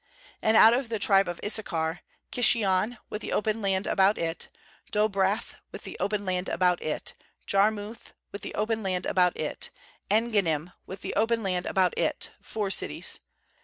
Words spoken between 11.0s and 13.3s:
the open land about it; four cities.